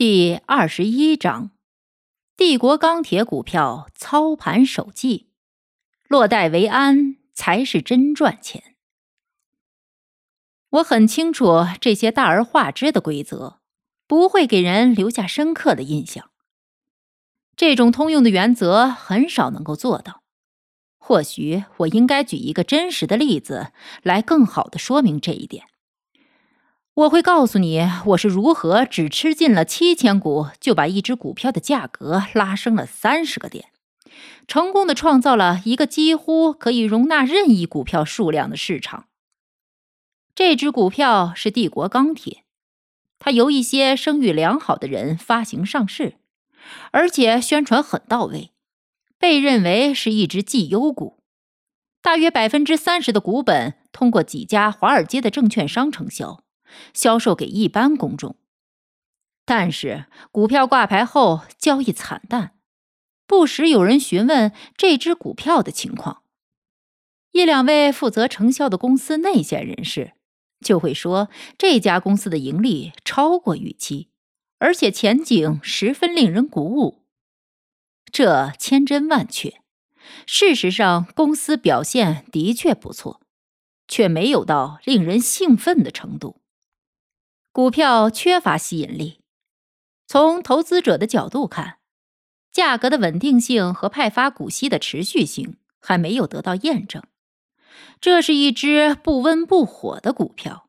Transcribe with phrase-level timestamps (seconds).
[0.00, 1.50] 第二十一章：
[2.34, 5.28] 帝国钢铁股票操盘手记，
[6.08, 8.76] 落袋为安才是真赚钱。
[10.70, 13.60] 我很清楚这些大而化之的规则
[14.06, 16.30] 不会给人留下深刻的印象。
[17.54, 20.22] 这种通用的原则很少能够做到。
[20.96, 25.66] 或许我应该举一个真实的例子来更好的说明这一点。
[27.00, 33.70] 我会告诉你，我是如何只吃进了七千股，就把一只股票的价格拉升了三十个点，
[34.46, 39.06] 成功的创造了一个几乎可以容纳任意股票数量的市场。
[40.34, 42.44] 这只股票是帝国钢铁，
[43.18, 46.16] 它由一些声誉良好的人发行上市，
[46.90, 48.50] 而且宣传很到位，
[49.18, 51.22] 被认为是一只绩优股。
[52.02, 56.44] 大约百分之三十的股本通过几家华尔街的证券商承销。
[56.92, 58.36] 销售给一般公众，
[59.44, 62.52] 但是股票挂牌后交易惨淡，
[63.26, 66.22] 不时有人询问这只股票的情况。
[67.32, 70.14] 一两位负责承销的公司内线人士
[70.60, 74.08] 就会说，这家公司的盈利超过预期，
[74.58, 77.04] 而且前景十分令人鼓舞。
[78.12, 79.60] 这千真万确，
[80.26, 83.20] 事实上公司表现的确不错，
[83.86, 86.39] 却没有到令人兴奋的程度。
[87.52, 89.20] 股票缺乏吸引力。
[90.06, 91.78] 从投资者的角度看，
[92.52, 97.02] 价格的稳定性和派发股息的持续性还没有得到验证。
[98.00, 100.68] 这是一只不温不火的股票，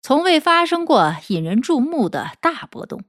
[0.00, 3.04] 从未发生过引人注目的大波动。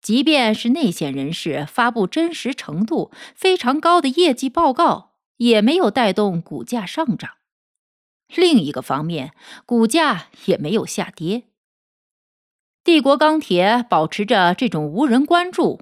[0.00, 7.32] 即便是内线人士发布真实程度非常高的业绩报告，也没有带动股价上涨。
[8.34, 9.34] 另一个方面，
[9.66, 11.44] 股价也没有下跌。
[12.84, 15.80] 帝国钢铁保持着这种无人关注、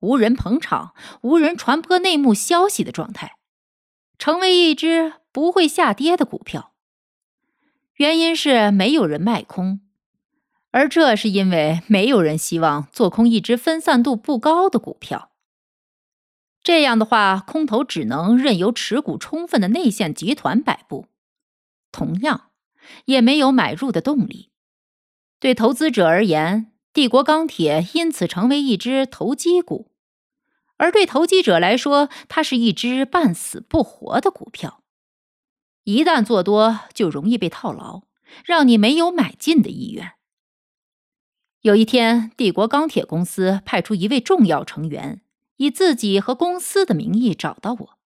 [0.00, 3.36] 无人捧场、无人传播内幕消息的状态，
[4.18, 6.72] 成为一只不会下跌的股票。
[7.94, 9.80] 原因是没有人卖空，
[10.72, 15.30] 而这是因为没有人希望做空一只分散度不高的股票。
[16.64, 21.06] 这样的话，空头只能任由持股充分的内线集团摆布，
[21.92, 22.50] 同样
[23.04, 24.49] 也没有买入的动力。
[25.40, 29.86] 对投资者而言，帝国钢铁因此成为一只投机股；
[30.76, 34.82] 而对投机者来说，它是一只半死不活的股票。
[35.84, 38.02] 一旦做多，就容易被套牢，
[38.44, 40.12] 让你没有买进的意愿。
[41.62, 45.22] 有一天，帝国钢铁公司派出一位重要成员，
[45.56, 47.98] 以自己和公司的名义找到我，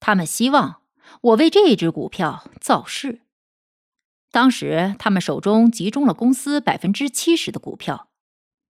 [0.00, 0.82] 他们希望
[1.20, 3.22] 我为这只股票造势。
[4.30, 8.08] 当时，他们手中集中了公司百分之七十的股票，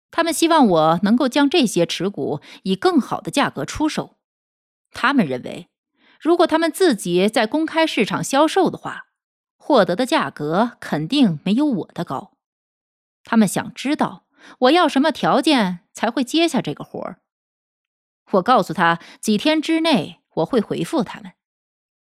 [0.09, 4.17] 他们希望我能够将这些持股以更好的价格出售。
[4.91, 5.69] 他们认为，
[6.19, 9.05] 如果他们自己在公开市场销售的话，
[9.55, 12.33] 获得的价格肯定没有我的高。
[13.23, 14.25] 他们想知道
[14.59, 17.21] 我要什么条件才会接下这个活儿。
[18.31, 21.33] 我告诉他，几天之内我会回复他们。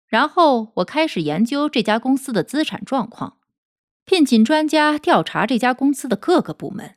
[0.06, 3.39] 然后我开始研究这家公司的资产状况。
[4.05, 6.94] 聘请专家调查这家公司的各个部门，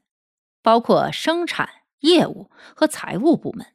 [0.61, 1.69] 包括生产、
[2.01, 3.65] 业务和财务部门。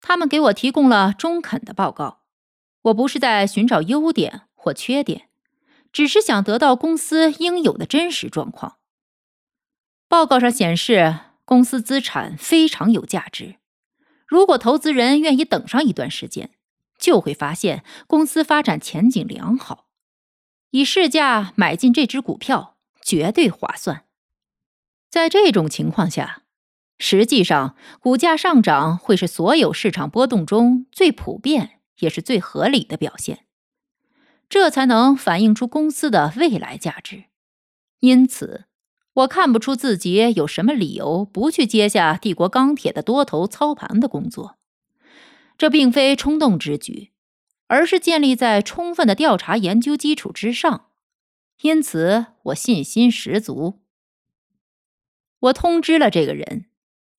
[0.00, 2.22] 他们给我提供了中肯的报告。
[2.84, 5.28] 我不是在寻找优点或缺点，
[5.92, 8.78] 只是想得到公司应有的真实状况。
[10.08, 13.56] 报告上显示，公司资产非常有价值。
[14.26, 16.50] 如果投资人愿意等上一段时间，
[17.02, 19.88] 就会发现公司发展前景良好。
[20.70, 24.04] 以市价买进这只股票绝对划算。
[25.10, 26.44] 在这种情况下，
[26.98, 33.46] 实际上股价上涨会是所有市场波动中最普遍也是最合理的表现，
[34.48, 37.24] 这才能反映出公司的未来价值。
[37.98, 38.66] 因此，
[39.14, 44.56] 我看不出自己有什么理由不去接下帝国钢铁的多头操盘的工作。
[45.62, 47.12] 这并非冲动之举。
[47.68, 50.88] 而是建立在充分的调查研究基础之上，
[51.60, 53.78] 因此我信心十足。
[55.38, 56.66] 我通知了这个人，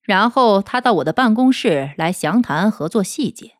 [0.02, 3.54] 然后他到我的办公室来详谈合作细节。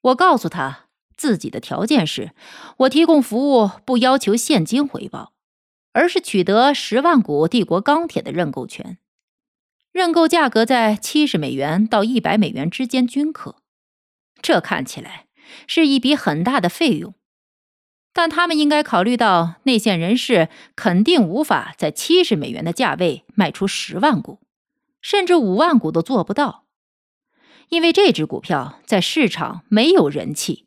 [0.00, 2.32] 我告诉他自己的条件是，
[2.78, 5.34] 我提供服务不要求现金回报，
[5.92, 8.96] 而是取得十万股帝国钢铁的认购权，
[9.92, 13.62] 认购价格在七十美元到一百美元之间均可。
[14.44, 15.24] 这看起来
[15.66, 17.14] 是一笔很大的费用。
[18.12, 24.40] 但他们应该考虑到，内线人士肯定无法在七十美元的价位卖出十万股，
[25.00, 26.66] 甚至五万股都做不到，
[27.70, 30.66] 因为这只股票在市场没有人气，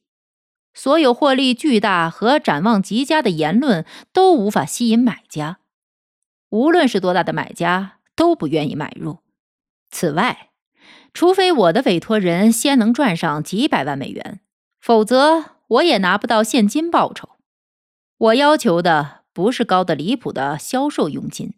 [0.74, 5.60] 所有获利巨大和展望极佳的言论都无法吸引买家，
[6.50, 9.20] 无论是多大的买家都不愿意买入。
[9.90, 10.50] 此外，
[11.18, 14.40] 除非我的委托人先能赚上几百万美元，
[14.80, 17.38] 否则我也拿不到现金报酬。
[18.20, 21.56] 我要求的不是高的离谱的销售佣金，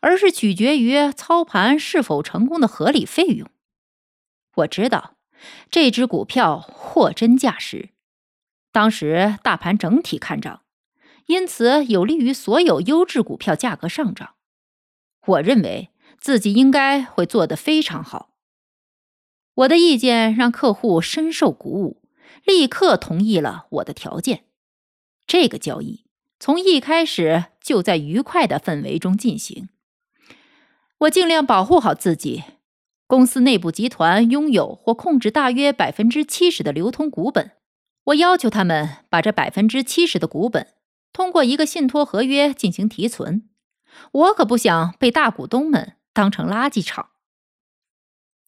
[0.00, 3.46] 而是取决于操盘是否成功的合理费用。
[4.54, 5.16] 我知道
[5.70, 7.90] 这只股票货真价实，
[8.72, 10.62] 当时大盘整体看涨，
[11.26, 14.36] 因此有利于所有优质股票价格上涨。
[15.26, 18.30] 我认为自己应该会做得非常好。
[19.54, 22.02] 我的意见让客户深受鼓舞，
[22.44, 24.44] 立刻同意了我的条件。
[25.26, 26.04] 这个交易
[26.38, 29.68] 从一开始就在愉快的氛围中进行。
[30.98, 32.42] 我尽量保护好自己。
[33.06, 37.52] 公司内部集团拥有或控制大约百分之七十的流通股本。
[38.04, 40.68] 我要求他们把这百分之七十的股本
[41.12, 43.48] 通过一个信托合约进行提存。
[44.10, 47.10] 我可不想被大股东们当成垃圾场。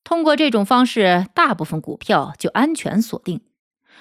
[0.06, 3.40] 通过这种方式，大部分股票就安全锁定。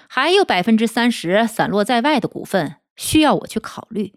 [0.07, 4.13] 还有百分之三十散落在外的股份需要我去考虑，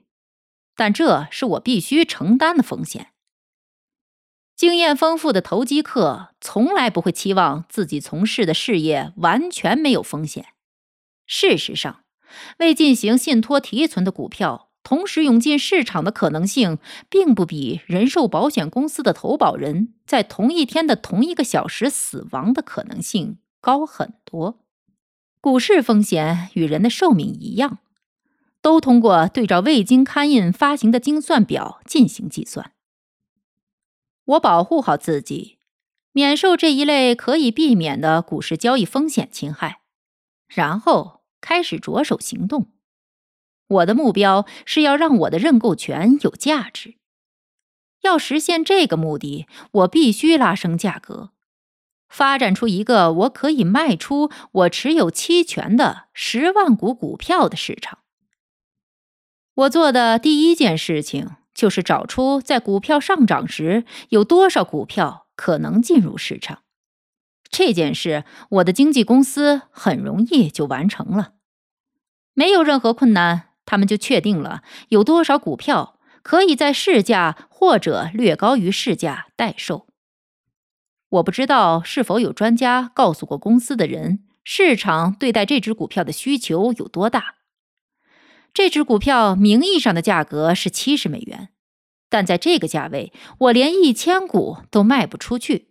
[0.76, 3.12] 但这是我必须承担的风险。
[4.54, 10.48] 经验丰富的投机客从来不会期望自己从事的事业完全没有风险。
[11.26, 12.04] 事实上，
[12.58, 16.78] 未进行信托提存的股票同时涌进市场的可能性，
[17.10, 24.60] 并不比人寿保险公司的投保人在同一天的同一个小时死亡的可能性高很多。
[25.42, 27.80] 股市风险与人的寿命一样，
[28.62, 32.72] 都通过对照未经刊印发行的精算表进行计算。
[34.24, 35.58] 我保护好自己，
[36.12, 39.82] 免受这一类可以避免的股市交易风险侵害，
[40.46, 42.68] 然后开始着手行动。
[43.68, 46.96] 我的目标是要让我的认购权有价值。
[48.02, 51.30] 要实现这个目的，我必须拉升价格。
[52.08, 57.98] 发展出一个我可以卖出我持有期权的十万股股票的市场。
[59.54, 66.62] 我做的第一件事情就是找出在股票上涨时有多少股票可能进入市场。
[67.50, 71.32] 这件事，我的经纪公司很容易就完成了，
[72.32, 79.86] 没有任何困难，他们就确定了有多少股票可以在市价或者略高于市价待售。
[81.10, 87.34] 我不知道是否有专家告诉过公司的人，市场对待这只股票的需求有多大。
[88.54, 91.50] 这只股票名义上的价格是七十美元，
[92.08, 95.68] 但在这个价位，我连一千股都卖不出去，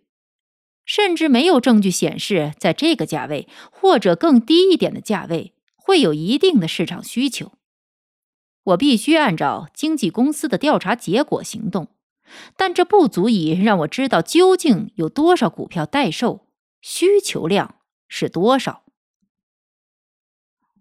[0.84, 7.57] 甚至没有证据显示在这个价位或者更低一点的价位会有一定的市场需求。
[8.68, 11.88] 我必须按照经纪公司的调查结果行动。
[12.56, 16.46] 但这不足以让我知道究竟有多少股票待售，
[16.82, 18.82] 需求量是多少。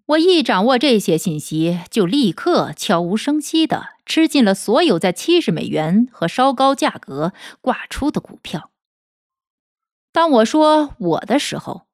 [0.08, 8.72] 我一掌握这些信息，就立刻悄无声息地吃进了所有在七十美元和稍高价格挂出的股票。
[10.12, 11.88] 当我说“我的”时候，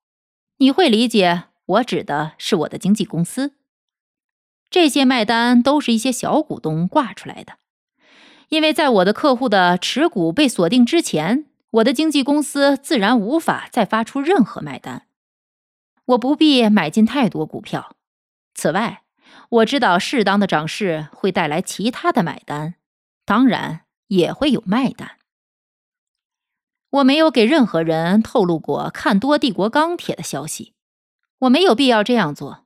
[0.58, 3.54] 你会理解我指的是我的经纪公司。
[4.74, 7.60] 这些卖单都是一些小股东挂出来的。
[8.50, 15.06] 因为在我的客户的持股被锁定之前，我的经纪公司自然无法再发出任何卖单。
[16.06, 17.96] 我不必买进太多股票。
[18.56, 19.03] 此外，
[19.50, 22.74] 我知道适当的涨势会带来其他的买单，
[23.25, 25.20] 当然也会有卖单。
[26.89, 30.74] 我没有给任何人透露过看多帝国钢铁的消息，
[31.42, 32.62] 我没有必要这样做。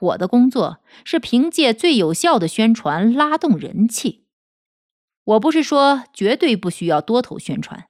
[0.00, 4.24] 我的工作是凭借最有效的宣传拉动人气。
[5.24, 7.88] 我不是说绝对不需要多头宣传，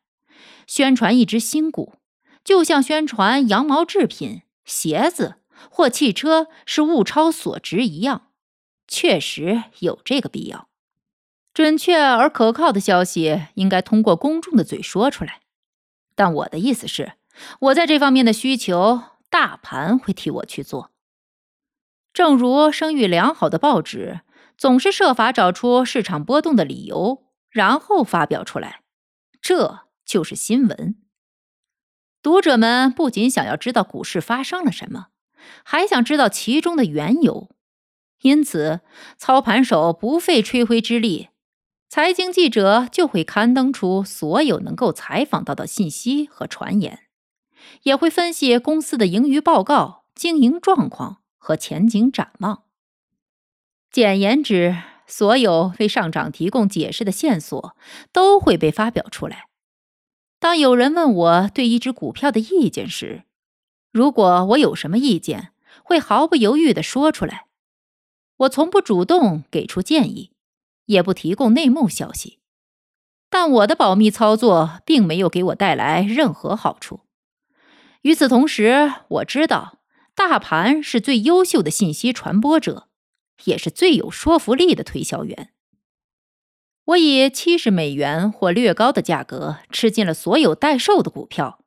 [0.67, 1.95] 宣传一只新股，
[2.43, 5.37] 就像宣传羊毛制品、鞋子
[5.71, 8.29] 或汽车是物超所值一样，
[8.87, 10.69] 确实有这个必要。
[11.55, 15.41] 准确而可靠的消息应该通过公众的嘴说出来。
[16.15, 17.13] 但我的意思是，
[17.61, 20.91] 我在这方面的需求，大盘会替我去做。
[22.19, 24.23] 正如声誉良好的报纸
[24.57, 28.83] 总是设法找出市场波动的理由，然后发表出来，
[29.41, 30.97] 这就是新闻。
[32.21, 35.11] 读者们不仅想要知道股市发生了什么，
[35.63, 37.51] 还想知道其中的缘由。
[38.23, 38.81] 因此，
[39.17, 41.29] 操盘手不费吹灰之力，
[41.89, 47.03] 财经记者就会刊登出所有能够采访到的信息和传言，
[47.85, 52.65] 也会分析公司的盈余报告、经营状况和前景展望。
[53.91, 54.77] 简言之，
[55.07, 57.75] 所有为上涨提供解释的线索
[58.13, 59.49] 都会被发表出来。
[60.39, 63.25] 当有人问我对一只股票的意见时，
[63.91, 65.53] 如果我有什么意见，
[65.83, 67.47] 会毫不犹豫地说出来。
[68.37, 70.31] 我从不主动给出建议，
[70.85, 72.39] 也不提供内幕消息，
[73.29, 77.01] 但我的保密操作并没有给我带来任何好处。
[78.03, 79.78] 与此同时，我知道
[80.19, 82.89] 大盘是最优秀的信息传播者，
[83.45, 85.53] 也是最有说服力的推销员。
[86.87, 91.61] 我以七十美元或略高的价格吃进了所有待售的股票，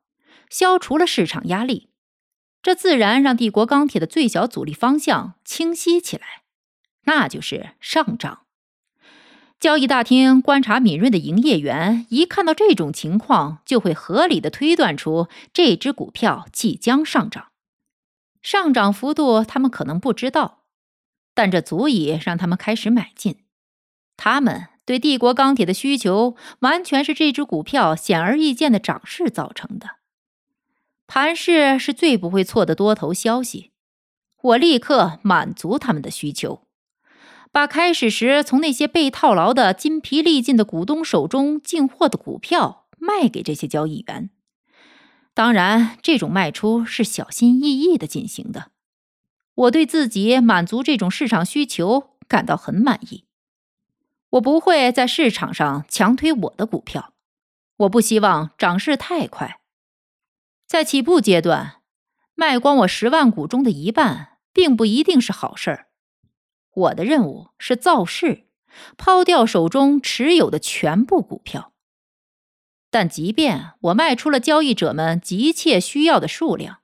[0.50, 1.88] 消除了市场压力，
[2.62, 6.42] 这自然让帝国钢铁的最小阻力方向清晰起来。
[7.06, 8.42] 那就是上涨。
[9.58, 17.51] 交易大厅观察敏锐的营业员，一看到这种情况，就会合理的推断出这只股票即将上涨。
[18.42, 20.64] 上涨幅度他们可能不知道，
[21.34, 23.44] 但这足以让他们开始买进。
[24.16, 29.96] 他们对帝国钢铁的需求，完全是这只股票显而易见的涨势造成的。
[31.06, 33.70] 盘势是最不会错的多头消息。
[34.42, 36.66] 我立刻满足他们的需求。
[37.52, 44.30] 把开始时从那些被套牢的筋疲力尽的股东手中进货的股票卖给这些交易员，
[45.34, 48.70] 当然，这种卖出是小心翼翼的进行的。
[49.54, 53.24] 我对自己满足这种市场需求感到很满意。
[54.30, 57.12] 我不会在市场上强推我的股票，
[57.78, 59.60] 我不希望涨势太快。
[60.66, 61.82] 在起步阶段，
[62.34, 65.88] 卖光我十万股中的一半，并不一定是好事儿。
[66.72, 68.46] 我的任务是造势，
[68.96, 71.71] 抛掉手中持有的全部股票。
[72.92, 76.80] 但即便我卖出了交易者们急切需要的数量，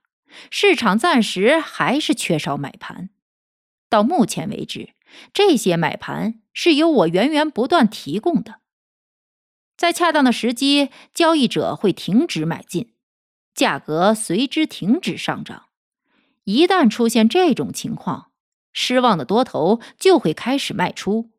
[0.49, 3.11] 市场暂时还是缺少买盘。
[3.89, 4.95] 到目前为止，
[5.31, 8.61] 这些买盘是由我源源不断提供的。
[9.77, 12.93] 在恰当的时机，交易者会停止买进，
[13.53, 15.67] 价格随之停止上涨。
[16.45, 18.31] 一旦出现这种情况，
[18.73, 21.29] 失望的多头就会开始卖出，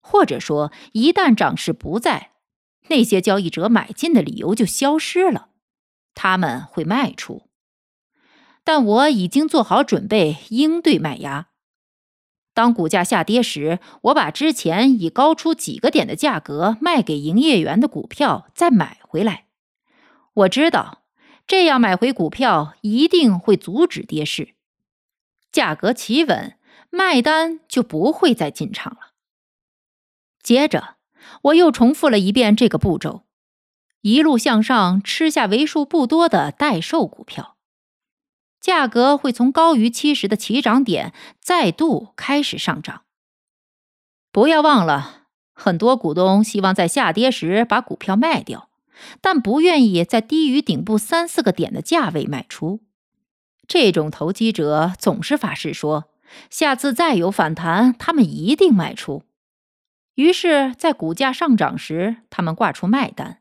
[0.00, 2.31] 或者说，一旦涨势不在，
[2.88, 5.50] 那些交易者买进的理由就消失了，
[6.14, 7.48] 他们会卖出。
[8.64, 11.48] 但我已经做好准备应对卖压。
[12.54, 19.46] 当股价下跌时，我把之前以高出几个点的价格卖给营业员的股票再买回来。
[20.34, 21.04] 我知道，
[21.46, 24.54] 这样买回股票一定会阻止跌势，
[25.50, 26.58] 价格企稳。
[26.94, 29.12] 卖单就不会再进场了。
[30.42, 30.96] 接着，
[31.42, 33.22] 我又重复了一遍这个步骤，
[34.00, 37.56] 一路向上吃下为数不多的待售股票，
[38.60, 43.02] 价格会从高于七十的起涨点再度开始上涨。
[44.30, 48.68] 不要忘了，很多股东希望在下跌时把股票卖掉，
[49.20, 52.80] 但不愿意在低于顶部三四个点的价位卖出。
[53.66, 56.08] 这种投机者总是发誓说。
[56.48, 59.24] 下次再有反弹，他们一定卖出。
[60.14, 63.38] 于是，在股价上涨时，他们挂出卖单；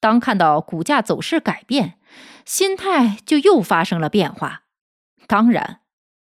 [0.00, 1.98] 当看到股价走势改变，
[2.44, 4.62] 心态就又发生了变化。
[5.26, 5.80] 当然，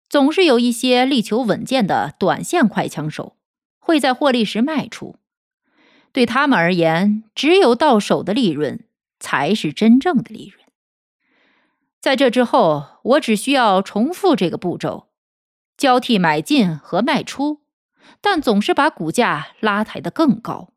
[0.07, 3.35] 总是有一些力求稳健的短线快枪手
[3.77, 5.17] 会在获利时卖出。
[6.11, 8.85] 对他们而言，只有到手的利润
[9.19, 10.65] 才是真正的利润。
[11.99, 15.09] 在这之后，我只需要重复这个步骤。
[15.77, 17.61] 交替买进和卖出，
[18.21, 20.73] 但总是把股价拉抬得更高。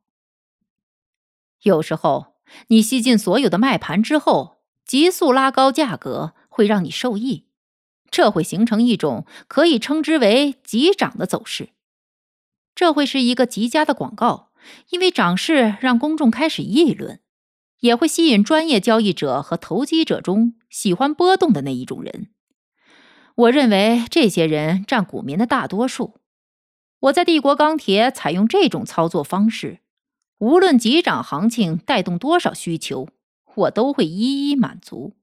[1.62, 2.36] 有时候，
[2.68, 7.46] 你吸进所有的卖盘之后，急速拉高价格，会让你受益，
[8.10, 11.70] 这会形成一种可以称之为急涨的走势。
[12.74, 14.50] 这会是一个极佳的广告，
[14.90, 17.20] 因为涨势让公众开始议论，
[17.80, 22.28] 也会吸引专业交易者和投机者中喜欢波动的那一种人。
[23.34, 26.21] 我认为这些人占股民的大多数。
[27.02, 29.80] 我在帝国钢铁采用这种操作方式，
[30.38, 33.08] 无论急涨行情带动多少需求，
[33.56, 35.14] 我都会一一满足。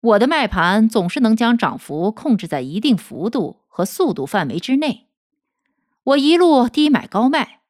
[0.00, 5.06] 我的卖盘总是能将涨幅控制在一定幅度和速度范围之内。
[6.02, 7.60] 我一路低买高卖，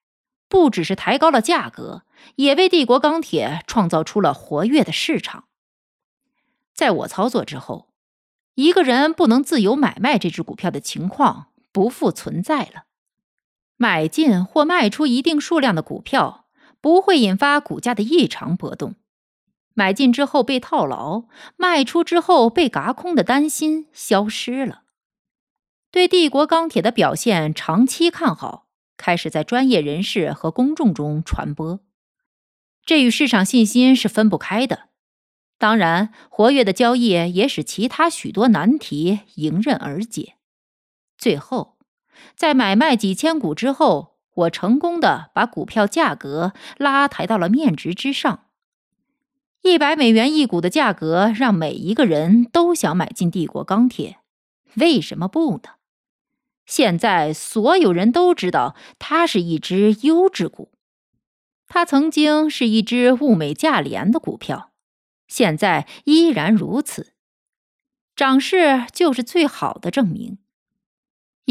[0.48, 2.04] 不只是抬高了价格，
[2.36, 5.44] 也为帝国钢铁创造出了活跃的市场。
[6.72, 7.90] 在我操作之后，
[8.54, 12.84] 一个人不能自由买卖这只股票的情况不复存在了。
[13.76, 16.46] 买进或卖出一定数量的股票，
[16.80, 18.96] 不会引发股价的异常波动。
[19.72, 21.24] 买进之后被套牢，
[21.56, 24.82] 卖出之后被嘎空的担心消失了。
[25.90, 31.80] 对帝国钢铁的表现长期看好，开始在专业人士和公众中传播。
[32.84, 34.88] 这与市场信心是分不开的。
[35.56, 40.34] 当然，活跃的交易也使其他许多难题迎刃而解。
[41.20, 41.76] 最后。
[42.34, 48.46] 在买卖几千股之后，我成功的把股票价格拉抬到了面值之上。
[49.62, 54.18] 一百美元一股的价格让每一个人都想买进帝国钢铁，
[54.74, 55.74] 为什么不呢？
[56.64, 60.70] 现在所有人都知道它是一只优质股，
[61.68, 64.70] 它曾经是一只物美价廉的股票，
[65.28, 67.12] 现在依然如此。
[68.16, 70.38] 涨势就是最好的证明。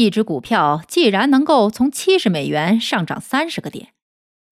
[0.00, 3.92] 一只股票既然能够从七十美元上涨三十个点，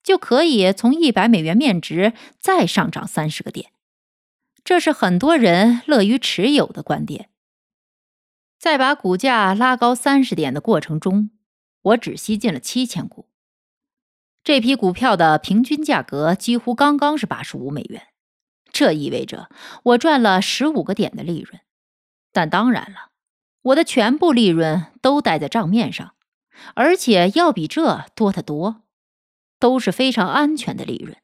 [0.02, 3.72] 就可以从一百美元面值再上涨三十个点，
[4.62, 7.30] 这是很多人乐于持有的观点。
[8.58, 11.30] 在把股价拉高三十点的过程中，
[11.80, 13.30] 我只吸进了七千股。
[14.44, 18.08] 这批股票的平均价格几乎刚刚是八十五美元，
[18.70, 19.48] 这意味着
[19.82, 21.62] 我赚了十五个点的利润。
[22.32, 23.07] 但当然了。
[23.68, 26.14] 我的全部利润都待在账面上，
[26.74, 28.82] 而且要比这多得多，
[29.58, 31.16] 都是非常安全的利润，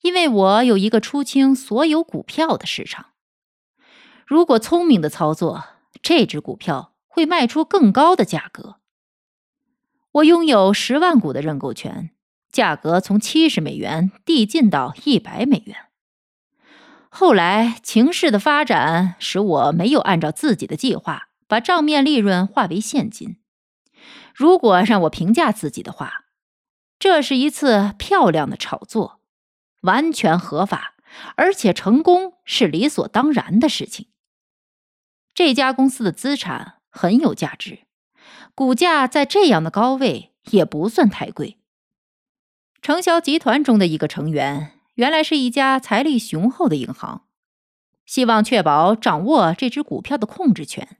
[0.00, 3.06] 因为我有一个出清所有股票的市场。
[4.26, 5.64] 如果聪明的操作，
[6.00, 8.76] 这只股票会卖出更高的价格。
[10.12, 12.10] 我拥有十万股的认购权，
[12.50, 15.76] 价格从七十美元递进到一百美元。
[17.10, 21.29] 后来情势的发展使我没有按照自己的计划。
[21.50, 23.40] 把账面利润化为现金。
[24.32, 26.26] 如果让我评价自己的话，
[27.00, 29.20] 这是一次漂亮的炒作，
[29.80, 30.94] 完全合法，
[31.34, 34.06] 而且成功是理所当然的事情。
[35.34, 37.80] 这家公司的资产很有价值，
[38.54, 41.58] 股价在这样的高位也不算太贵。
[42.80, 47.26] 承销集团中的一个成员，原来是一家财力雄厚的银行，
[48.06, 50.98] 希望确保掌握这只股票的控制权。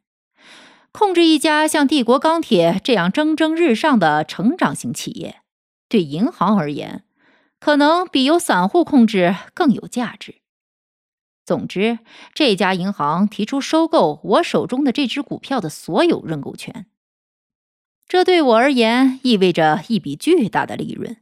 [0.93, 5.41] 控制一家像帝国钢铁这样蒸蒸日上的成长型企业，
[5.89, 7.05] 对银行而言，
[7.61, 10.37] 可能比由散户控制更有价值。
[11.45, 12.01] 总之，
[12.35, 16.87] 这家银行提出收购我手中的这只股票的所有认购权，
[18.07, 21.17] 这对我而言意味着一笔巨大的利润。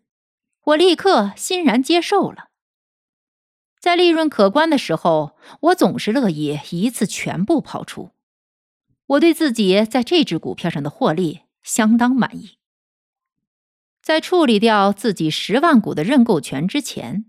[0.64, 2.48] 我立刻欣然接受了。
[3.80, 8.10] 在利润可观的时候，我总是乐意一次全部抛出。
[9.08, 12.58] 我对自己在这只股票上的获利相当满意。
[14.02, 17.26] 在处理掉自己十万股的认购权之前，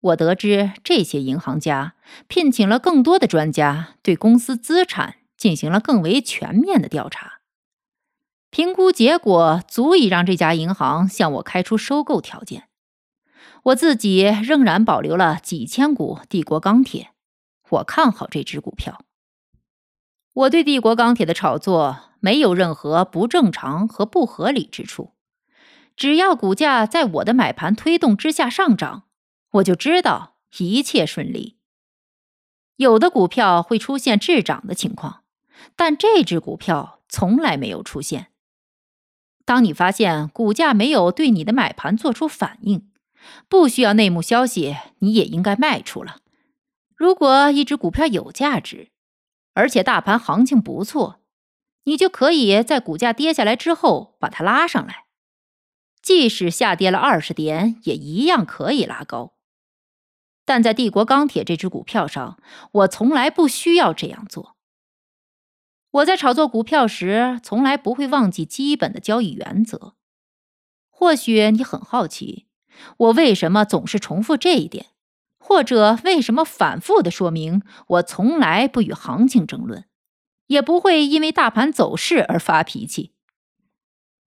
[0.00, 1.94] 我得知这些银行家
[2.26, 7.40] 聘请了更多的专家，对公司资产进行了更为全面的调查。
[8.50, 12.68] 评估结果足以让这家银行向我开出收购条件。
[13.64, 17.10] 我自己仍然保留了几千股帝国钢铁，
[17.68, 19.04] 我看好这只股票。
[20.32, 25.14] 我对帝国钢铁的炒作没有任何不正常和不合理之处，
[25.96, 29.04] 只要股价在我的买盘推动之下上涨，
[29.52, 31.56] 我就知道一切顺利。
[32.76, 35.24] 有的股票会出现滞涨的情况，
[35.76, 38.28] 但这只股票从来没有出现。
[39.44, 42.88] 当你发现股价没有对你的买盘做出反应，
[43.48, 46.18] 不需要内幕消息，你也应该卖出了。
[46.94, 48.90] 如果一只股票有价值，
[49.52, 51.20] 而且大盘行情不错，
[51.84, 55.06] 你就可以在股价跌下来之后把它拉上来，
[56.02, 59.34] 即使下跌了二十点，也一样可以拉高。
[60.44, 62.40] 但在帝国钢铁这只股票上，
[62.72, 64.56] 我从来不需要这样做。
[65.90, 69.94] 我在炒作股票时，从来不会忘记基本的交易原则。
[70.88, 72.46] 或许你很好奇，
[72.96, 74.86] 我为什么总是重复这一点。
[75.50, 79.84] 或者为什么反复的说明，我从来不与行情争论，
[80.46, 83.10] 也不会因为大盘走势而发脾气。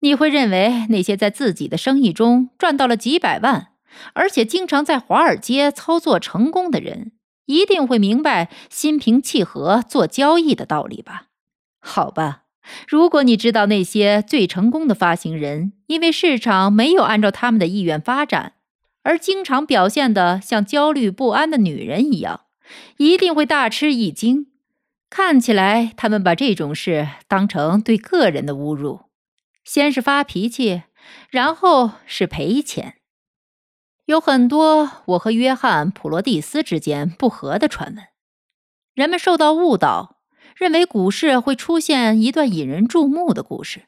[0.00, 3.68] 你会认为那些在自己的生意中赚到了几百万，
[4.14, 7.12] 而且经常在华尔街操作成功的人，
[7.46, 11.26] 一定会明白心平气和做交易的道理吧？
[11.78, 12.46] 好吧，
[12.88, 18.54] 如果你知道那些最成功的发行人，因为市场没有按照他们的意愿发展，
[19.02, 22.46] 而经常表现得像焦虑不安的女人一样，
[22.98, 24.46] 一定会大吃一惊。
[25.10, 29.02] 看起来，他们把这种事当成对个人的侮辱，
[29.64, 30.84] 先是发脾气，
[31.28, 32.94] 然后是赔钱。
[34.06, 38.04] 有很多我和约翰·普罗蒂斯之间不和的传闻，
[38.94, 40.20] 人们受到误导，
[40.56, 43.82] 认为股市会出现一段引人注目的故事，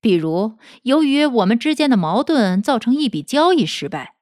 [0.00, 4.16] 比如由于我们之间的矛盾造成一笔交易失败，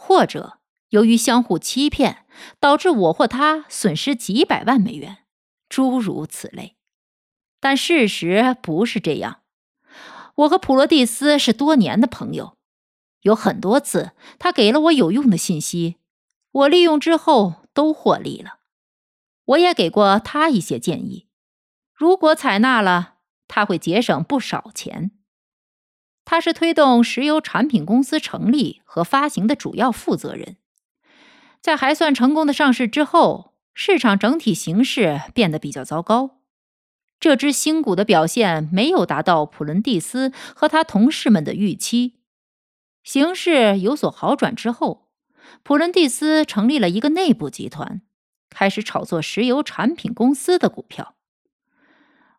[0.00, 2.24] 或者由于相互欺骗
[2.60, 5.24] 导致我或他损失几百万美元。
[5.68, 6.76] 诸如此类，
[7.60, 9.42] 但事实不是这样。
[10.36, 12.56] 我和普罗蒂斯是多年的朋友，
[13.22, 15.96] 有很多次他给了我有用的信息，
[16.52, 18.60] 我利用之后都获利了。
[19.44, 21.26] 我也给过他一些建议，
[21.92, 25.10] 如果采纳了，他会节省不少钱。
[26.30, 30.58] 他是推动石油产品公司成立和发行的主要负责人，
[31.62, 33.54] 在还算成功的上市之后。
[33.72, 36.40] 市场整体形势变得比较糟糕，
[37.20, 42.16] 这只新股的表现没有达到普伦蒂斯和他同事们的预期。
[43.04, 45.10] 形势有所好转之后，
[45.62, 48.02] 普伦蒂斯成立了一个内部集团，
[48.50, 51.14] 开始炒作石油产品公司的股票。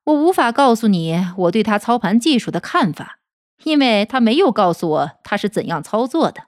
[0.04, 3.19] 我无法告诉你我对他操盘技术的看法，
[3.63, 6.43] 因为他没有告诉我他是怎样操作的，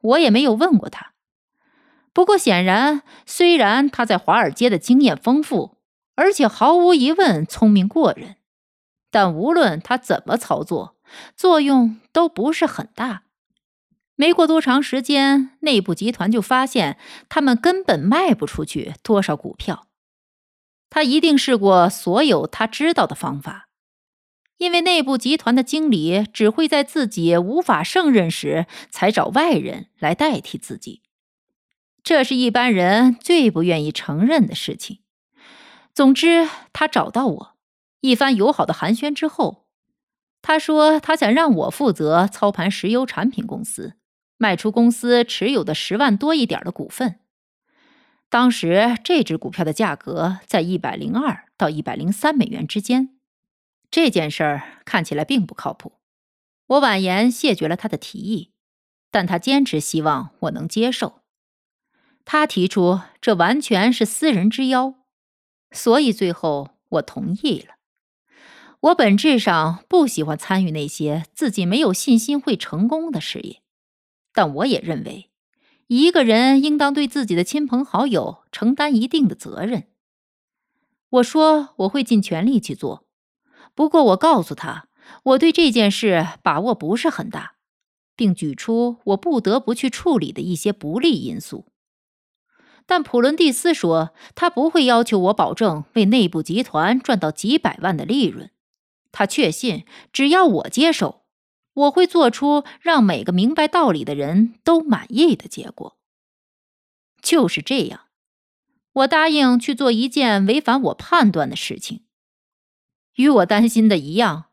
[0.00, 1.12] 我也没有问过他。
[2.12, 5.76] 不过，显然，虽然他在华尔街的经验丰富，
[6.14, 8.36] 而且毫无疑问聪明过人，
[9.10, 10.96] 但无论他怎么操作，
[11.36, 13.24] 作用都不是很大。
[14.14, 16.96] 没过多长时间，内部集团就发现
[17.28, 19.86] 他们根本卖不出去多少股票。
[20.88, 23.65] 他一定试过所有他知道的方法，
[24.58, 31.02] 因为内部集团的经理只会在自己无法胜任时才找外人来代替自己。
[32.02, 35.00] 这是一般人最不愿意承认的事情。
[35.92, 37.56] 总之，他找到我，
[38.00, 39.66] 一番友好的寒暄之后，
[40.40, 43.94] 他说他想让我负责操盘石油产品公司，
[44.38, 47.20] 卖出公司持有的十万多一点的股份。
[48.28, 53.15] 当时这只股票的价格在一百零二到一百零三美元之间。
[53.96, 55.92] 这件事儿看起来并不靠谱。
[56.66, 58.52] 我婉言谢绝了他的提议，
[59.10, 61.22] 但他坚持希望我能接受。
[62.26, 64.96] 他提出这完全是私人之邀，
[65.70, 67.76] 所以最后我同意了。
[68.80, 73.62] 我本质上不喜欢参与那些自己没有信心会成功的事业，
[74.34, 75.30] 但我也认为
[75.86, 79.84] 一个人应当对自己的亲朋好友承担一定的责任。
[81.08, 83.05] 我说我会尽全力去做，
[83.76, 84.88] 不过我告诉他
[85.22, 87.56] 我对这件事把握不是很大，
[88.16, 91.66] 并举出我不得不去处理的一些不利因素。
[92.86, 98.50] 但普伦蒂斯说，他不会要求我保证为内部集团赚到几百万的利润。
[99.12, 101.24] 他确信，只要我接手，
[101.74, 105.98] 我会做出让每个明白道理的人都满意的结果。
[107.20, 108.06] 就是这样，
[108.92, 112.05] 我答应去做一件违反我判断的事情。
[113.16, 114.46] 与我担心的一样，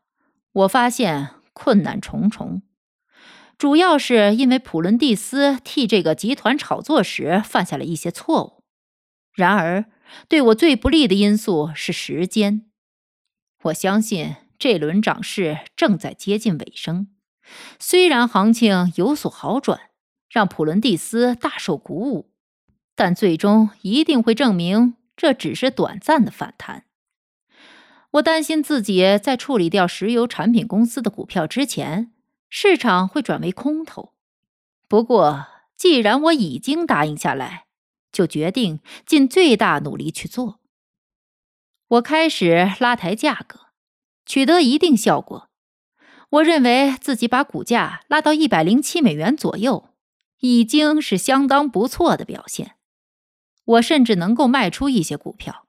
[0.52, 2.62] 我发现困难重重。
[3.56, 8.64] 主要是因为普伦蒂斯替这个集团炒作时犯下了一些错误。
[9.32, 9.84] 然而，
[10.28, 12.66] 对我最不利的因素是时间。
[13.64, 17.08] 我相信这轮涨势正在接近尾声。
[17.78, 19.90] 虽然行情有所好转，
[20.30, 22.32] 让普伦蒂斯大受鼓舞，
[22.96, 26.84] 但最终一定会证明这只是短暂的反弹。
[28.14, 32.12] 我担心自己在处理掉石油产品公司的股票之前。
[32.48, 34.12] 市场会转为空头，
[34.86, 35.46] 不过
[35.76, 37.66] 既然我已经答应下来，
[38.12, 40.60] 就决定尽最大努力去做。
[41.88, 43.70] 我开始拉抬价格，
[44.24, 45.48] 取得一定效果。
[46.30, 49.88] 我认为自己把股价拉到一百零七美元左右，
[50.38, 52.76] 已经是相当不错的表现。
[53.64, 55.66] 我甚至能够卖出一些股票，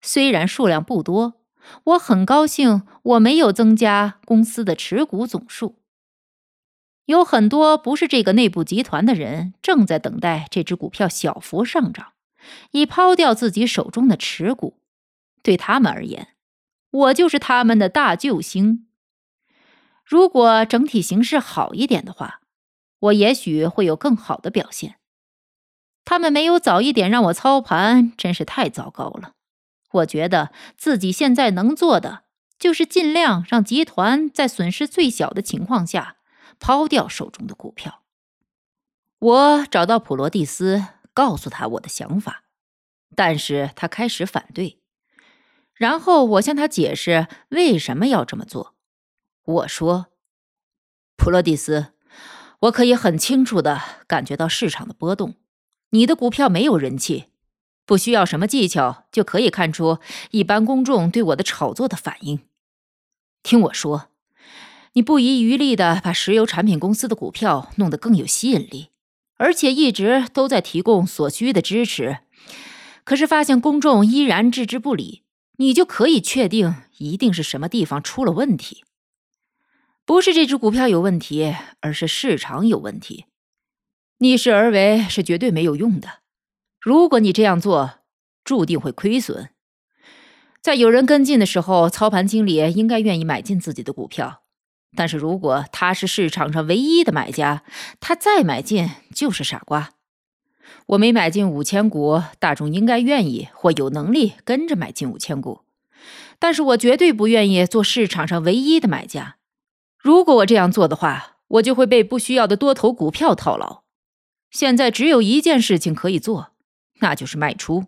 [0.00, 1.34] 虽然数量不多。
[1.84, 5.76] 我很高兴我没有增加公司的持股总数。
[7.06, 12.12] 有很多不是这个内部集团的人正在等待这只股票小幅上涨，
[12.72, 14.78] 以抛掉自己手中的持股。
[15.42, 16.28] 对他们而言，
[16.90, 18.86] 我就是他们的大救星。
[20.04, 22.40] 如果整体形势好一点的话，
[23.00, 24.96] 我也许会有更好的表现。
[26.04, 29.32] 他们没有早一点让我操盘，真是太糟糕了。
[29.90, 32.24] 我觉得自己现在能做的，
[32.58, 36.16] 就是尽量让集团在损失最小的情况下
[36.58, 38.02] 抛掉手中的股票。
[39.18, 42.44] 我找到普罗蒂斯，告诉他我的想法，
[43.16, 44.80] 但是他开始反对。
[45.74, 48.74] 然后我向他解释为什么要这么做。
[49.44, 50.08] 我说
[51.16, 51.94] ：“普罗蒂斯，
[52.60, 55.36] 我可以很清楚的感觉到市场的波动。
[55.90, 57.26] 你的股票没有人气。”
[57.88, 59.98] 不需要什么技巧就可以看出
[60.30, 62.40] 一般公众对我的炒作的反应。
[63.42, 64.10] 听我说，
[64.92, 68.90] 你不遗余力的把石油产品公司的股票弄得更有吸引力，
[69.38, 72.18] 而且一直都在提供所需的支持。
[73.04, 75.22] 可是发现公众依然置之不理，
[75.56, 78.84] 你就可以确定一定是什么地方出了问题。
[80.04, 83.24] 不是这只股票有问题，而是市场有问题。
[84.18, 86.18] 逆势而为是绝对没有用的。
[86.80, 87.94] 如果你这样做，
[88.44, 89.50] 注定会亏损。
[90.60, 94.42] 在有人跟进的时候，操盘经理应该愿意买进自己的股票。
[94.96, 97.62] 但是如果他是市场上唯一的买家，
[98.00, 99.90] 他再买进就是傻瓜。
[100.86, 105.60] 我没买进五千股，大众应该愿意或有能力跟着买进五千股。
[106.38, 109.36] 但是我绝对不愿意做市场上唯一的买家。
[109.98, 113.82] 如果我这样做的话，我就会被不需要的多头股票套牢。
[114.50, 116.52] 现在只有一件事情可以做。
[117.00, 117.86] 那就是卖出，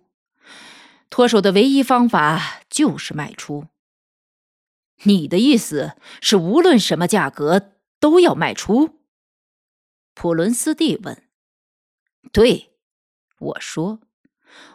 [1.09, 3.66] 脱手的唯一方法就是卖出。
[5.05, 9.01] 你的意思是，无论什么价格都要卖出？
[10.14, 11.23] 普伦斯蒂问。
[12.33, 12.73] 对，
[13.38, 14.01] 我说。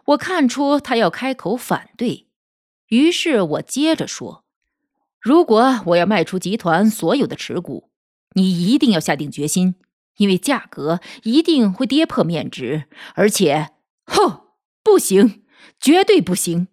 [0.05, 2.27] 我看出他要开口反对，
[2.87, 4.43] 于是我接着说：
[5.19, 7.89] 如果我要卖出集团所有的持股，
[8.31, 9.75] 你一定要下定决心，
[10.17, 13.74] 因为价格一定会跌破面值，而且。
[14.05, 14.47] 哼，
[14.83, 15.45] 不行，
[15.79, 16.67] 绝对不行！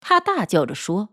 [0.00, 1.10] 他大叫着说：“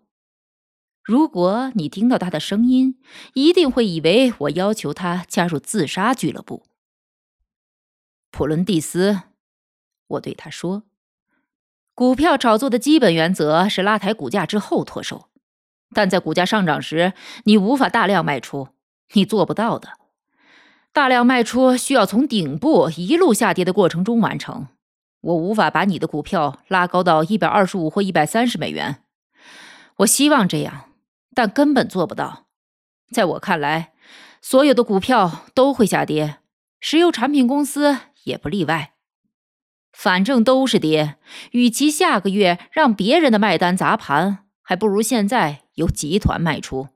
[1.04, 3.00] 如果你听到他的声音，
[3.34, 6.64] 一定会以为我要求他加入自杀俱乐部。”
[8.32, 9.22] 普伦蒂斯，
[10.08, 10.84] 我对他说
[11.94, 15.30] ：“股票炒作的基本原则是拉抬股价之后脱手，
[15.94, 18.70] 但在股价上涨时，你无法大量卖出，
[19.14, 19.98] 你做不到的。
[20.94, 24.68] 大量卖出需要从顶部一路下跌的过程中完成。”
[25.22, 29.04] 我无法把你的股票拉高到一百二十五或一百三十美元。
[29.98, 30.92] 我希望这样，
[31.34, 32.48] 但根本做不到。
[33.12, 33.94] 在我看来，
[34.42, 36.38] 所有的股票都会下跌，
[36.80, 38.94] 石油产品公司也不例外。
[39.92, 41.18] 反正都是跌，
[41.52, 46.90] 与其下个月让别人的卖单砸盘，还不如现在由集团卖出。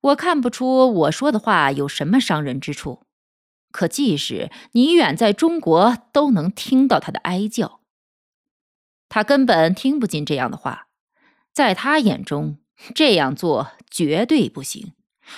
[0.00, 3.03] 我看不出我说的话有什么伤人之处。
[3.74, 7.80] 可即使你远在中国，都能听到他的哀叫。
[9.08, 10.86] 他根本听不进这样的话，
[11.52, 12.58] 在他眼中，
[12.94, 14.92] 这样做绝对不行，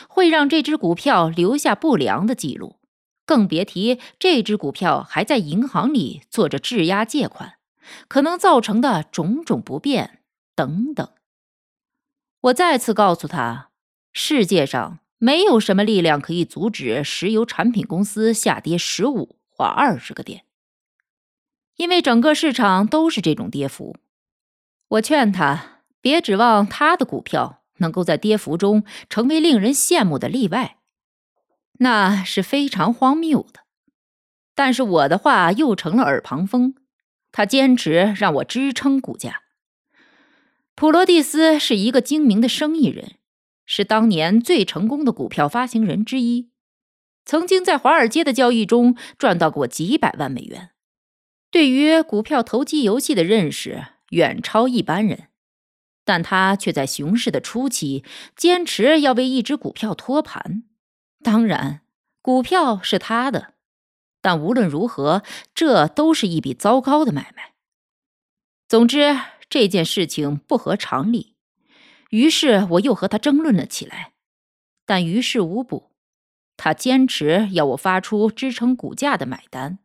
[0.07, 2.79] 会让这只股票留下不良的记录，
[3.25, 7.55] 更别提这只股票还在银行里做着质押借款，
[8.07, 10.21] 可能造成的种种不便
[10.55, 11.09] 等等。
[12.43, 13.71] 我再次告诉他，
[14.13, 14.99] 世界上。
[15.19, 20.45] 没有什么力量可以阻止石油产品公司下跌十五或二十个点，
[21.77, 23.97] 因为整个市场都是这种跌幅。
[24.89, 30.77] 我劝他别指望他的股票能够在跌幅中成为令人羡慕的例外，
[31.79, 33.61] 那是非常荒谬的。
[34.55, 36.75] 但是我的话又成了耳旁风。
[37.33, 39.43] 他坚持让我支撑股价。
[40.75, 43.17] 普罗蒂斯是一个精明的生意人。
[43.67, 46.51] 是当年最成功的股票发行人之一，
[47.25, 50.71] 曾经在华尔街的交易中赚到过几百万美元。
[51.51, 55.29] 对于股票投机游戏的认识远超一般人，
[56.05, 58.05] 但他却在熊市的初期
[58.37, 60.65] 坚持要为一只股票托盘。
[61.23, 61.83] 当然，
[62.21, 63.55] 股票是他的，
[64.21, 65.23] 但无论如何，
[65.55, 67.55] 这都是一笔糟糕的买卖。
[68.69, 69.17] 总之，
[69.49, 71.36] 这件事情不合常理。
[72.11, 74.13] 于是我又和他争论了起来，
[74.85, 75.93] 但于事无补。
[76.57, 79.79] 他坚持要我发出支撑股价的买单。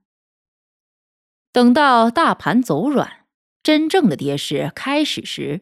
[1.51, 3.25] 等到大盘走软，
[3.61, 5.61] 真正的跌势开始时，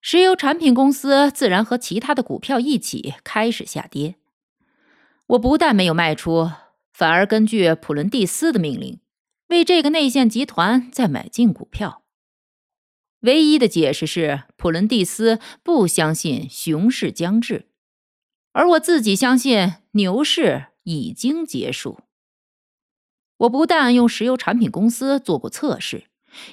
[0.00, 4.16] 石油产品公司自然和其他的股票一起开始下跌。
[5.28, 6.50] 我不但没有卖出，
[6.92, 9.00] 反而根据普伦蒂斯的命令，
[9.48, 12.02] 为这个内线集团再买进股票。
[13.20, 17.66] 唯一的解释是，普伦蒂斯不相信熊市将至。
[18.52, 22.00] 而我自己相信牛市已经结束。
[23.38, 26.04] 我不但用石油产品公司做过测试，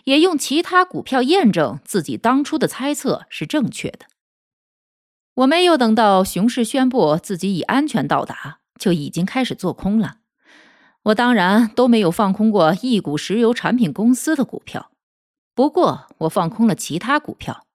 [0.04, 4.06] 也用其他股票验证自己当初的猜测是正确的。
[5.36, 10.19] 我没有等到熊市宣布自己已安全到达，就已经开始做空了。
[11.04, 14.91] 我当然都没有放空过一股石油产品公司的股票，
[15.55, 17.65] 不过我放空了其他股票。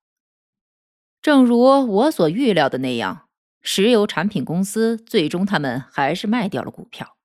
[1.20, 3.26] 正如我所预料的那样，
[3.62, 7.16] 石油产品公司最终他们还是卖掉了股票。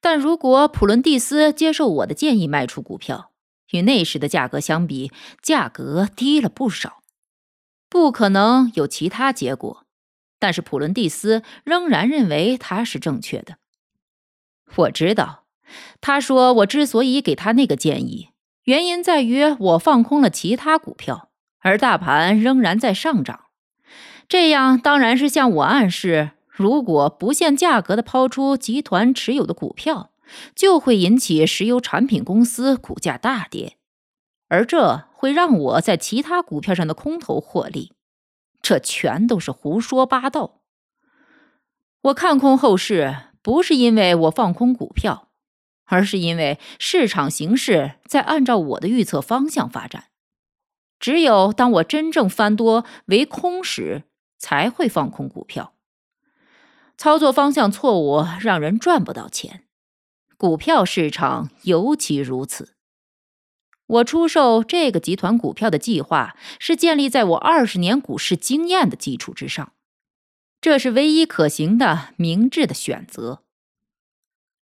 [0.00, 3.30] 但如果普伦蒂斯接受我的建议卖出股票，
[3.70, 7.02] 与那时的价格相比，价格低了不少。
[7.88, 9.84] 不可能有其他结果，
[10.38, 13.58] 但是普伦蒂斯仍然认为他是正确的。
[14.76, 15.44] 我知道，
[16.00, 18.29] 他说我之所以给他那个建议，
[18.64, 23.46] 原因在于我放空了其他股票，而大盘仍然在上涨。
[24.28, 30.10] 这样当然是向我暗示，如果不限价格的抛出集团持有的股票，
[30.54, 33.76] 就会引起石油产品公司股价大跌。
[34.48, 37.92] 而这会让我在其他股票上的空头获利，
[38.60, 40.60] 这全都是胡说八道。
[42.02, 45.29] 我看空后市，不是因为我放空股票，
[45.90, 50.06] 而是因为市场形势在按照我的预测方向发展。
[50.98, 54.04] 只有当我真正翻多为空时，
[54.38, 55.74] 才会放空股票。
[56.96, 59.64] 操作方向错误，让人赚不到钱。
[60.36, 62.74] 股票市场尤其如此。
[63.86, 69.72] 我出售这个集团股票的计划是建立在我二十年股市经验的基础之上，
[70.60, 73.42] 这是唯一可行的明智的选择。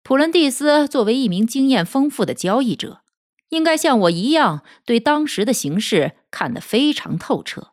[0.03, 3.03] 普伦蒂斯作为一名经验丰富的交易者，
[3.49, 7.71] 应该像我一样对当时的形势看得非常透彻，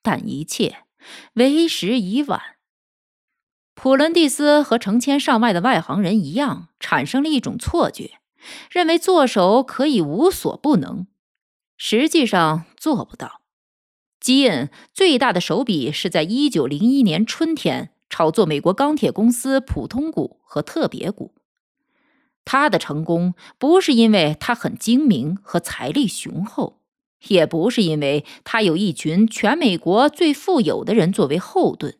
[0.00, 0.84] 但一切
[1.34, 2.40] 为时已晚。
[3.74, 8.20] 普伦蒂斯和成千上万的外行人一样，产生了一种错觉。
[8.70, 11.08] 认为做手可以无所不能，
[11.76, 13.42] 实际上做不到。
[14.20, 21.34] 基恩最大的手笔是在一九零一年春天炒作美国钢铁公司普通股和特别股。
[22.52, 26.80] 他的成功不是因为他很精明和财力雄厚，
[27.28, 31.96] 也不是因为他有一群全美国最富有的人作为后盾。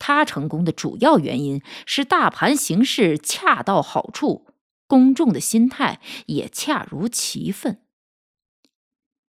[0.00, 4.48] 他成功的主要原因是大盘形势恰到好处。
[4.88, 7.80] 公众的心态也恰如其分。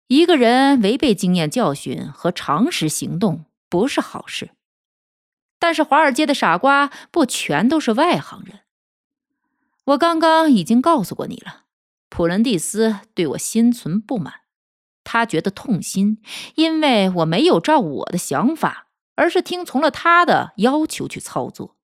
[0.08, 4.52] 一个人违背经验教训和常识行动不是好事，
[5.60, 8.62] 但是华尔街的傻瓜不全都是外行人。
[9.86, 11.66] 我刚刚已经告诉过你了，
[12.10, 14.34] 普伦蒂斯对我心存不满，
[15.04, 16.20] 他觉得痛心，
[16.56, 21.76] 因为我没有照我的想法，而是听从了他的要求去操作。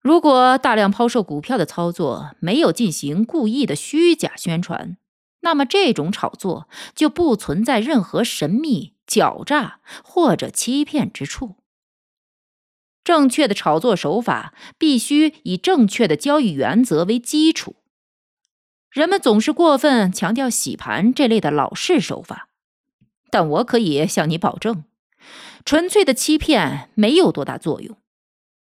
[0.00, 4.96] 如果大量抛售股票的操作没有进行故意的虚假宣传，
[5.40, 11.56] 那么这种炒作就不存在任何神秘、狡诈或者欺骗之处。
[13.08, 17.76] 正确的炒作手法必须以正确的交易原则为基础。
[18.90, 22.50] 人们总是过分强调洗盘这类的老式手法，
[23.30, 24.84] 但我可以向你保证，
[25.64, 27.96] 纯粹的欺骗没有多大作用。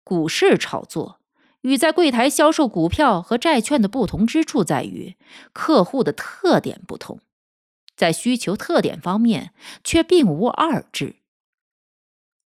[0.04, 1.18] 股市炒作。
[1.62, 5.16] 与在柜台销售股票和债券的不同之处在于，
[5.54, 7.20] 客户的特点不同，
[7.96, 11.16] 在需求特点方面却并无二致。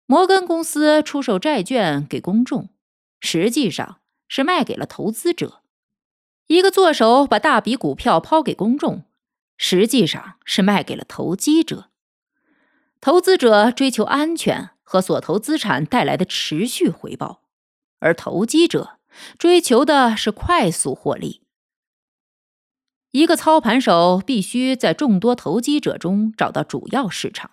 [0.06, 2.70] 摩根公司出售债券给公众，
[3.20, 5.62] 实际上是卖给了投资者；
[6.46, 9.04] 一个作手把大笔股票抛给公众，
[9.56, 11.90] 实际上是卖给了投机者。
[13.00, 17.42] 投资者追求安全和所投资产带来的持续回报，
[17.98, 18.98] 而投机者。
[19.38, 21.40] 追求的是快速获利。
[23.12, 27.52] 一个操盘手必须在众多投机者中找到主要市场。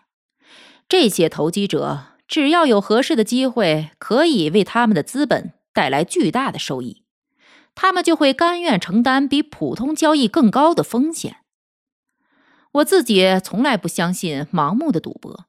[0.90, 7.04] 这些投机者只要有合适的机会，可以为他们的资本带来巨大的收益，
[7.76, 11.42] 他们就会甘愿承担比普通交易更高的风险。
[12.72, 15.46] 我自己从来不相信盲目的赌博。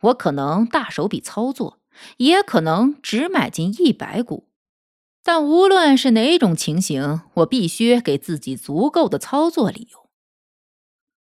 [0.00, 1.78] 我可能大手笔操作，
[2.16, 4.48] 也可能只买进一百股。
[5.22, 10.08] 但无论是哪种情形，我必须给自己足够的操作理由。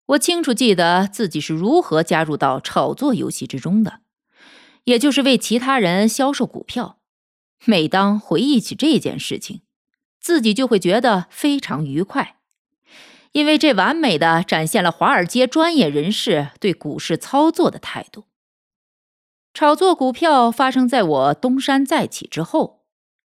[0.05, 4.01] 我清楚记得自己是如何加入到炒作游戏之中的，
[4.85, 6.99] 也就是为其他人销售股票。
[7.65, 9.61] 每当回忆起这件事情，
[10.19, 12.37] 自己就会觉得非常愉快，
[13.31, 18.25] 因为这完美的展现了华尔街专业人士对股市操作的态度。
[19.53, 22.81] 炒作股票发生在我东山再起之后，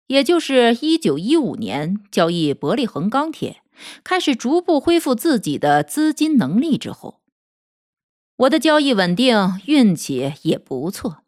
[0.08, 3.64] 也就是一九一五年交易伯利恒钢铁，
[4.04, 7.22] 开始逐步恢复自己的资金能力之后。
[8.36, 11.24] 我的交易稳定，运气也不错。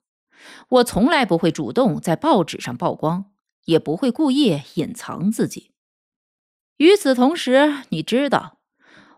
[0.72, 3.26] 我从来不会主动在报纸上曝光，
[3.66, 5.72] 也不会故意隐藏自己。
[6.78, 8.60] 与此同时，你知道，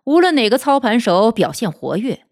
[0.06, 2.26] 无论哪个操盘手表现活跃。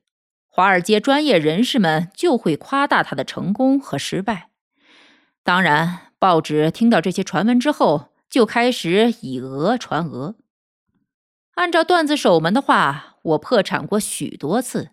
[0.47, 4.49] 华尔街专业人士们就会夸大他的成功和失败。
[5.43, 10.35] 当然，报纸听到这些传闻之后，就开始以讹传讹。
[11.53, 14.89] 按照段子手们的话，我破产过许多次，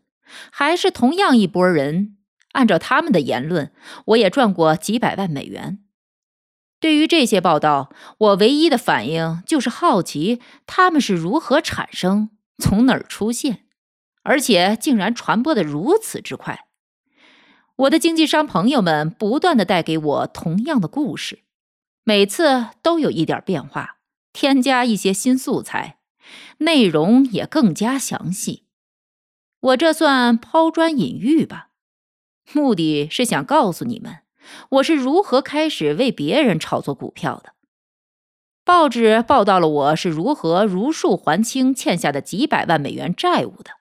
[0.52, 2.17] 还是同样一拨人。
[2.58, 3.72] 按照他们的言论，
[4.06, 5.78] 我也赚过几百万美元。
[6.80, 13.64] 对于这些报道，我唯一的反应就是好奇，他们是如何产生，从哪儿出现。
[14.24, 16.66] 而且竟然传播的如此之快，
[17.76, 21.44] 我的经纪商朋友们不断的带给我同样的故事，
[22.02, 23.98] 每次都有一点变化，
[24.32, 25.98] 添加一些新素材，
[26.58, 28.64] 内容也更加详细。
[29.60, 31.67] 我这算抛砖引玉吧，
[32.52, 34.18] 目的是想告诉你们，
[34.70, 37.52] 我是如何开始为别人炒作股票的。
[38.64, 43.72] 报纸报道了我是如何如数还清欠下的几百万美元债务的。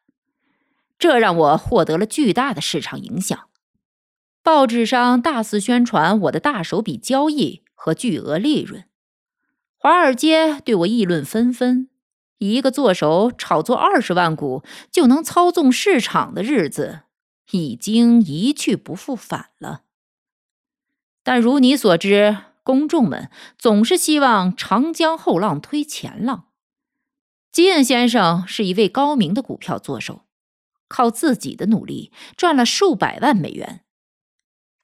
[0.98, 3.48] 这让我获得了巨大的市场影响，
[4.42, 8.86] 报纸上大肆宣传我的大手笔交易和巨额利润，
[9.78, 11.90] 华尔街对我议论纷纷。
[12.40, 17.02] 一个做手炒作二十万股就能操纵市场的日子，
[17.52, 19.84] 已经一去不复返了。
[21.24, 26.50] 但如你所知，公众们总是希望长江后浪推前浪。
[27.52, 30.24] 基恩先生是一位高明的股票作手。
[30.90, 33.82] 靠自己的努力赚了数百万美元，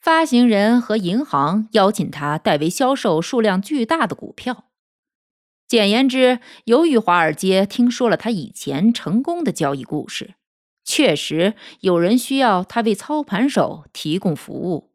[0.01, 4.65] 发行人和银行邀请他代为销售数量巨大的股票。
[5.65, 10.35] 简言之，由于华尔街听说了他以前成功的交易故事，
[10.83, 14.91] 确实有人需要他为操盘手提供服务。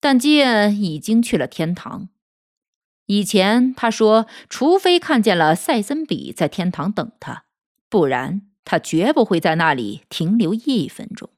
[0.00, 2.08] 但基恩已经去了天堂。
[3.06, 7.44] 以前他说，除非看见了塞森比在天堂等他，
[7.88, 8.42] 不然。
[8.70, 11.30] 他绝不会在那里停留一分钟。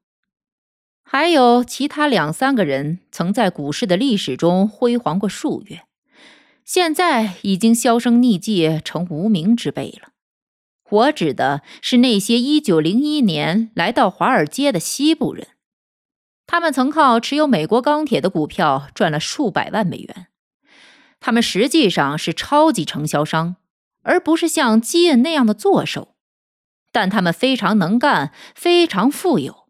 [1.05, 5.85] 还有其他两三个人曾在股市的历史中辉煌过数月，
[6.65, 10.10] 现在已经销声匿迹成无名之辈了。
[10.91, 15.47] 我指的是那些1901年来到华尔街的西部人，
[16.47, 20.27] 他们曾靠持有美国钢铁的股票赚了数百万美元。
[21.21, 23.57] 他们实际上是超级承销商，
[24.03, 26.17] 而不是像基恩那样的作手。
[26.91, 29.69] 但他们非常能干，非常富有，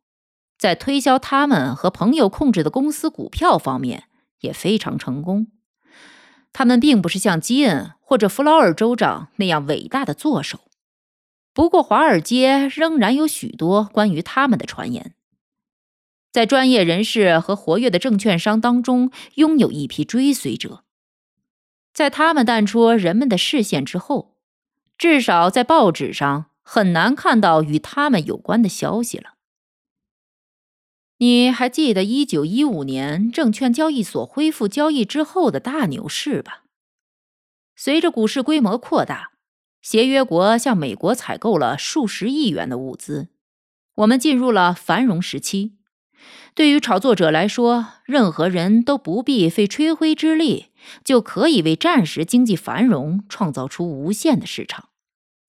[0.57, 4.05] 在推销他们和朋友控制的公司股票方面
[4.41, 5.49] 也非常成功。
[6.53, 10.61] 他们并不是像基恩或者弗劳尔州长那样伟大的作手，
[11.53, 15.15] 不过华尔街仍然有许多关于他们的传言。
[16.31, 20.85] 在专业人士和活跃的证券商当中，拥有一批追随者。
[21.93, 24.37] 在他们淡出人们的视线之后，
[24.97, 26.47] 至少在报纸上。
[26.63, 29.35] 很难看到与他们有关的消息了。
[31.17, 36.63] 你还记得一九一五年证券交易所恢复交易之后的大牛市吧？
[37.75, 39.30] 随着股市规模扩大，
[39.83, 43.29] 协约国向美国采购了数十亿元的物资，
[43.97, 45.75] 我们进入了繁荣时期。
[46.55, 50.67] 对于炒作者来说，任何人都不必费吹灰之力，
[51.05, 54.89] 就可以为战时经济繁荣创造出无限的市场。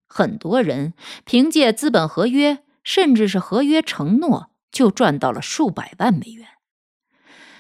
[0.08, 0.94] 很多人
[1.26, 6.48] 凭借资本合约，甚至是合约承诺，就赚到了数百万美元。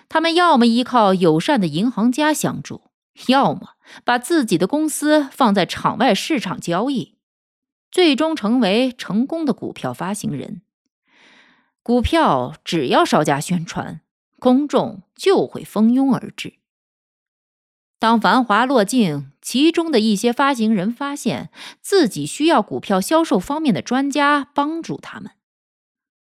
[0.07, 2.90] 他们要么依靠友善的银行家相助，
[3.27, 7.15] 要么把自己的公司放在场外市场交易，
[7.91, 10.61] 最终成为成功的股票发行人。
[11.83, 14.01] 股票只要稍加宣传，
[14.39, 16.53] 公众就会蜂拥而至。
[17.99, 21.51] 当繁华落尽，其中的一些发行人发现
[21.81, 25.31] 自己需要股票销售方面的专家帮助他们。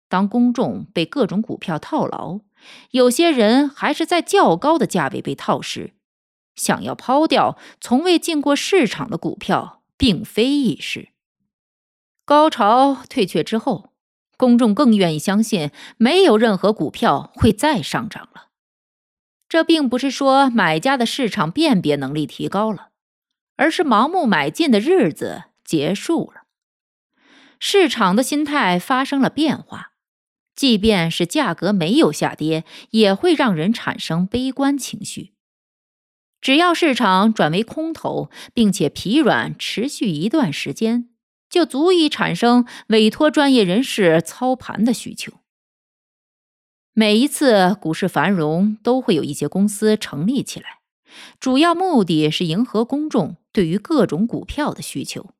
[0.09, 2.39] 当公众被各种股票套牢，
[2.91, 5.93] 有些人还是在较高的价位被套时，
[6.59, 11.09] 想要抛掉从未进过市场的股票，并非易事。
[12.25, 13.93] 高潮退却之后，
[14.37, 18.49] 公众更愿意相信没有任何股票会再上涨了。
[19.47, 22.89] 这并不是说买家的市场辨别能力提高了，
[23.55, 26.43] 而是盲目买进的日子结束了。
[27.57, 29.93] 市场的心态发生了变化，
[30.55, 35.33] 即便是价格没有下跌，也会让人产生悲观情绪。
[36.41, 41.09] 只要市场转为空头，并且疲软持续一段时间，
[41.49, 45.33] 就足以产生委托专业人士操盘的需求。
[46.93, 50.79] 每一次股市繁荣，都会有一些公司成立起来，
[51.39, 55.31] 主要目的是迎合公众对于各种股票的需求。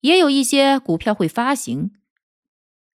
[0.00, 1.92] 也有一些股票会发行，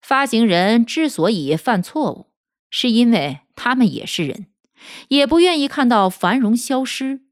[0.03, 2.27] 发行人之所以犯错误，
[2.71, 4.47] 是因为他们也是人。
[5.09, 7.23] 也不愿意看到繁荣消失。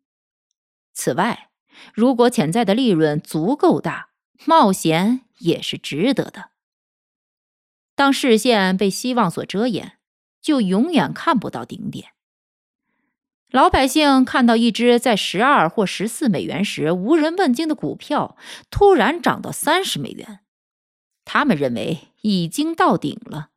[0.92, 1.50] 此外，
[1.92, 4.10] 如果潜在的利润足够大，
[4.46, 6.50] 冒险也是值得的。
[7.96, 9.98] 当视线被希望所遮掩，
[10.40, 12.08] 就永远看不到顶点。
[13.50, 18.36] 老百姓看到一只在十二或十四美元时无人问津的股票
[18.68, 20.40] 突然涨到三十美元，
[21.24, 23.50] 他们认为已经到顶了，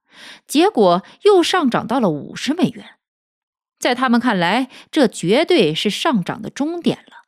[0.45, 2.96] 结果又上涨到了五十美元。
[3.79, 7.23] 在他们看来，这绝对是上涨的终点了。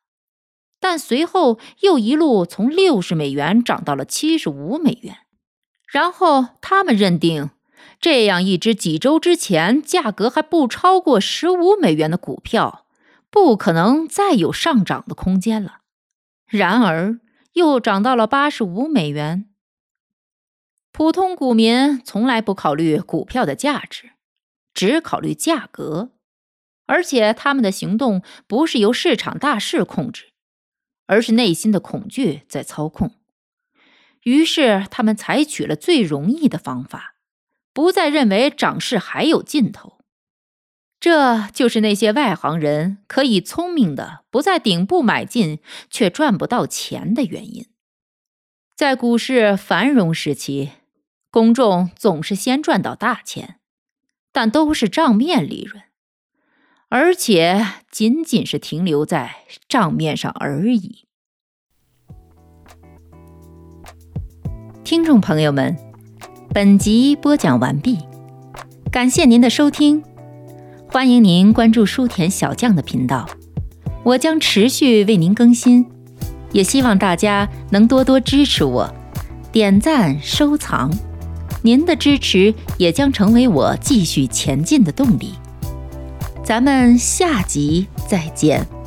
[0.79, 5.17] 但随后又一路从六十美元涨到了七十五美元，
[5.87, 7.49] 然后他们认定，
[7.99, 12.85] 这样一只几周之前价格还不超过十五美元的股票，
[13.29, 15.79] 不可能再有上涨的空间了。
[16.47, 17.19] 然而，
[17.53, 19.49] 又涨到了八十五美元。
[20.91, 24.11] 普通股民从来不考虑股票的价值，
[24.73, 26.11] 只考虑价格。
[26.89, 30.31] 而且他们的行动不是由市场大势控制，
[31.05, 33.11] 而是内心的恐惧在操控。
[34.23, 37.13] 于是他们采取了最容易的方法，
[37.73, 39.99] 不再认为涨势还有尽头。
[40.99, 45.59] 这就是那些外行人可以聪明的不在顶部买进
[45.91, 47.67] 却赚不到钱的原因。
[48.75, 50.71] 在股市繁荣时期，
[51.29, 53.59] 公众总是先赚到大钱，
[54.31, 55.83] 但都是账面利润。
[56.91, 59.35] 而且仅仅是停留在
[59.67, 61.05] 账面上而已。
[64.83, 65.77] 听众朋友们，
[66.51, 67.99] 本集播讲完毕，
[68.91, 70.03] 感谢您的收听，
[70.87, 73.29] 欢迎您关注书田小将的频道，
[74.03, 75.85] 我将持续为您更新，
[76.51, 78.91] 也希望大家能多多支持我，
[79.51, 80.91] 点赞收藏，
[81.61, 85.33] 您的支持也将成为我继续前进的动力。
[86.43, 88.78] 咱们下集再见。